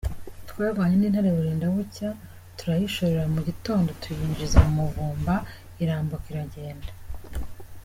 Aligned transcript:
“Twarwanye 0.49 0.95
n’intare 0.97 1.29
burinda 1.35 1.65
bucya 1.75 2.09
turayishorera 2.57 3.23
mu 3.33 3.39
gitondo 3.47 3.89
tuyinjiza 4.01 4.57
mu 4.63 4.71
Muvumba 4.77 5.33
irambuka 5.83 6.25
iragenda.” 6.33 6.89